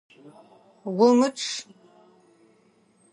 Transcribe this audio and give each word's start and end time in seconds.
Умычъ! 1.05 1.47